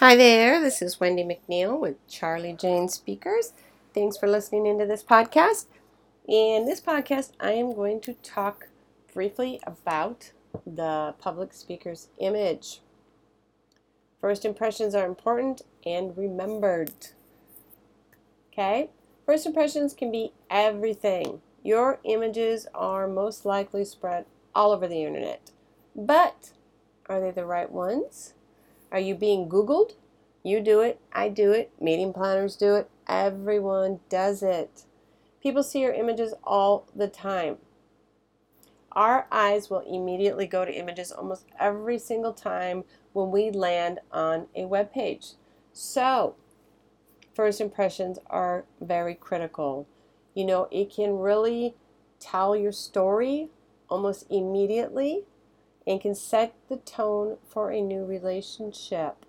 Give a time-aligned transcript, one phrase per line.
[0.00, 3.52] Hi there, this is Wendy McNeil with Charli Jane Speakers.
[3.92, 5.66] Thanks for listening into this podcast.
[6.26, 8.68] In this podcast, I am going to talk
[9.12, 10.32] briefly about
[10.66, 12.80] the public speaker's image.
[14.22, 17.08] First impressions are important and remembered.
[18.50, 18.88] Okay?
[19.26, 21.42] First impressions can be everything.
[21.62, 25.50] Your images are most likely spread all over the internet.
[25.94, 26.52] But
[27.04, 28.32] are they the right ones?
[28.92, 29.92] Are you being Googled?
[30.42, 34.84] You do it, I do it, meeting planners do it, everyone does it.
[35.42, 37.58] People see your images all the time.
[38.92, 44.46] Our eyes will immediately go to images almost every single time when we land on
[44.54, 45.32] a web page.
[45.72, 46.34] So,
[47.34, 49.86] first impressions are very critical.
[50.34, 51.74] You know, it can really
[52.18, 53.50] tell your story
[53.88, 55.24] almost immediately
[55.86, 59.24] and can set the tone for a new relationship.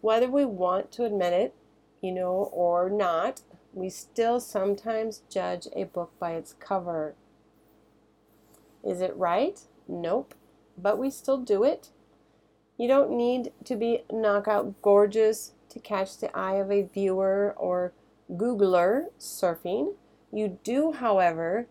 [0.00, 1.54] Whether we want to admit it,
[2.00, 7.14] you know, or not, we still sometimes judge a book by its cover.
[8.84, 9.60] Is it right?
[9.88, 10.34] Nope.
[10.76, 11.90] But we still do it.
[12.76, 17.92] You don't need to be knockout gorgeous to catch the eye of a viewer or
[18.30, 19.94] Googler surfing.
[20.32, 21.66] You do, however,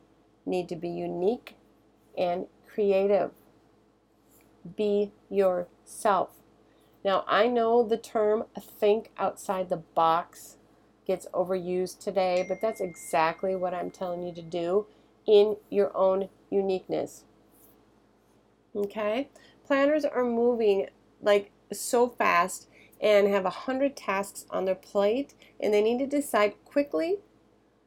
[0.45, 1.55] need to be unique
[2.17, 3.31] and creative
[4.75, 6.29] be yourself.
[7.03, 10.57] Now, I know the term think outside the box
[11.05, 14.87] gets overused today, but that's exactly what I'm telling you to do
[15.25, 17.25] in your own uniqueness.
[18.75, 19.29] Okay?
[19.65, 20.87] Planners are moving
[21.21, 22.67] like so fast
[23.01, 27.17] and have a hundred tasks on their plate and they need to decide quickly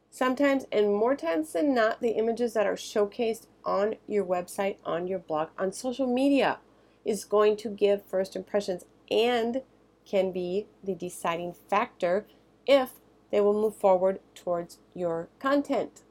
[0.09, 5.07] sometimes and more times than not the images that are showcased on your website on
[5.07, 6.59] your blog on social media
[7.07, 9.61] is going to give first impressions and
[10.05, 12.27] can be the deciding factor
[12.67, 12.99] if
[13.31, 16.03] they will move forward towards your content.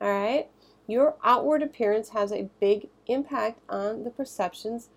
[0.00, 0.48] All right?
[0.86, 4.90] Your outward appearance has a big impact on the perceptions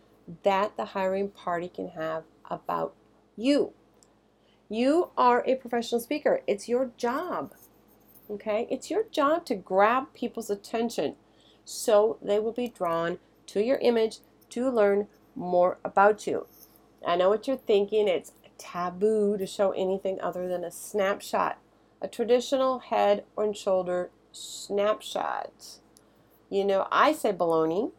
[0.44, 2.94] that the hiring party can have about
[3.38, 3.73] you.
[4.67, 6.41] You are a professional speaker.
[6.47, 7.53] It's your job.
[8.29, 8.67] Okay?
[8.69, 11.15] It's your job to grab people's attention
[11.63, 16.47] so they will be drawn to your image to learn more about you.
[17.06, 18.07] I know what you're thinking.
[18.07, 21.57] It's taboo to show anything other than a snapshot,
[22.01, 25.79] a traditional head and shoulder snapshot.
[26.50, 27.91] You know, I say baloney.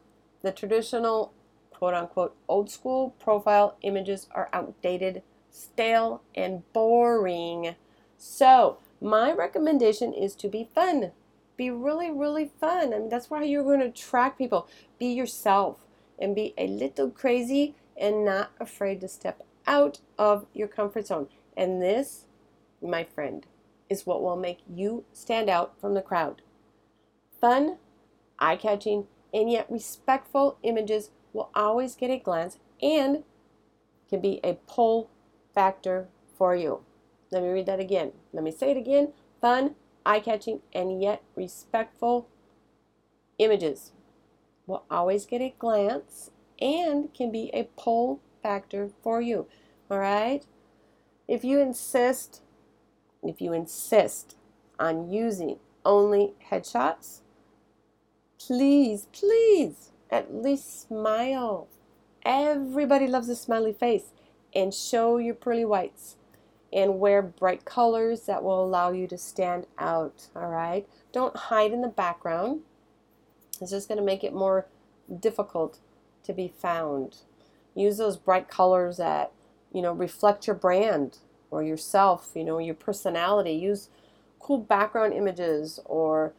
[0.43, 1.33] The traditional
[1.71, 7.75] quote unquote old school profile images are outdated, stale, and boring.
[8.17, 11.13] So, my recommendation is to be fun.
[11.57, 12.95] Be really, really fun.
[12.95, 14.69] I mean, that's why you're going to attract people.
[14.99, 15.86] Be yourself
[16.19, 21.29] and be a little crazy and not afraid to step out of your comfort zone.
[21.57, 22.27] And this,
[22.83, 23.47] my friend,
[23.89, 26.43] is what will make you stand out from the crowd.
[27.41, 27.79] Fun,
[28.39, 33.25] eye catching, and yet respectful images will always get a glance and
[34.09, 35.11] can be a pull
[35.55, 36.81] factor for you.
[37.31, 38.13] Let me read that again.
[38.33, 39.13] Let me say it again.
[39.41, 42.29] Fun, eye catching, and yet respectful
[43.39, 43.93] images
[44.67, 49.47] will always get a glance and can be a pull factor for you.
[49.91, 50.45] All right?
[51.29, 52.43] If you insist,
[53.23, 54.37] if you insist
[54.79, 57.21] on using only headshots,
[58.39, 61.69] please, please, at least smile.
[62.25, 64.13] Everybody loves a smiley face.
[64.55, 66.17] And show your pearly whites.
[66.73, 70.29] And wear bright colors that will allow you to stand out.
[70.35, 70.89] All right?
[71.13, 72.63] Don't hide in the background.
[73.61, 74.67] It's just going to make it more
[75.21, 75.79] difficult
[76.25, 77.17] to be found.
[77.75, 79.33] Use those bright colors that,
[79.73, 81.19] you know, reflect your brand
[81.51, 83.53] or yourself, you know, your personality.
[83.53, 83.89] Use
[84.39, 86.33] cool background images or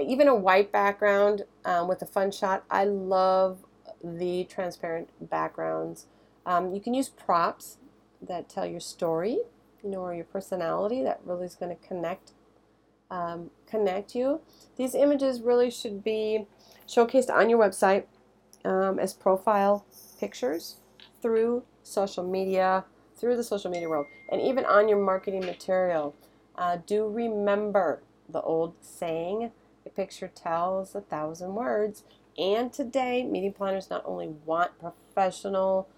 [0.00, 2.64] even a white background um, with a fun shot.
[2.70, 3.64] I love
[4.02, 6.06] the transparent backgrounds.
[6.44, 7.78] Um, you can use props
[8.20, 9.38] that tell your story,
[9.82, 12.32] you know, or your personality that really is going to connect
[13.12, 14.40] um, connect you.
[14.76, 16.46] These images really should be
[16.88, 18.04] showcased on your website
[18.64, 19.84] um, as profile
[20.18, 20.76] pictures
[21.20, 22.84] through social media,
[23.16, 26.14] through the social media world, and even on your marketing material.
[26.56, 29.52] Uh, do remember the old saying,
[29.84, 32.04] a picture tells a thousand words.
[32.38, 35.88] And today, meeting planners not only want professional,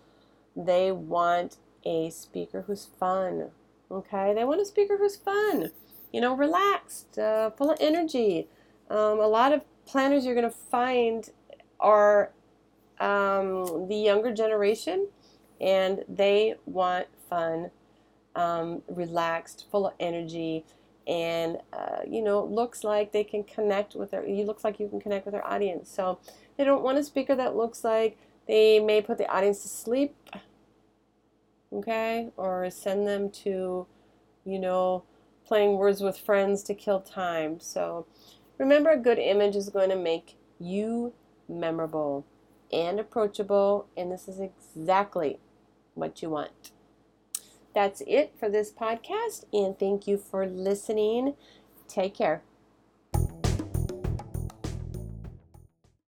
[0.56, 3.50] they want a speaker who's fun.
[3.90, 5.70] Okay, they want a speaker who's fun,
[6.14, 8.46] you know, relaxed, uh, full of energy.
[8.88, 11.28] Um, a lot of planners you're going to find
[11.81, 12.31] are
[13.00, 15.08] um, the younger generation,
[15.61, 17.72] and they want fun,
[18.37, 20.64] um, relaxed, full of energy,
[21.08, 24.25] and uh, you know, looks like they can connect with their.
[24.25, 25.90] You looks like you can connect with their audience.
[25.90, 26.20] So
[26.56, 28.16] they don't want a speaker that looks like
[28.46, 30.14] they may put the audience to sleep.
[31.72, 33.88] Okay, or send them to,
[34.44, 35.02] you know,
[35.46, 37.61] playing words with friends to kill time.
[37.61, 38.06] So
[38.58, 41.12] remember, a good image is going to make you
[41.49, 42.25] memorable
[42.73, 45.38] and approachable, and this is exactly
[45.94, 46.73] what you want.
[47.75, 51.35] That's it for this podcast, and thank you for listening.
[51.88, 52.43] Take care.